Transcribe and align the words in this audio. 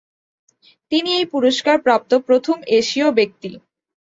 তিনি 0.91 1.09
এই 1.13 1.25
পুরস্কার 1.33 1.75
প্রাপ্ত 1.85 2.11
প্রথম 2.27 2.57
এশীয় 2.79 3.07
ব্যক্তি। 3.11 3.49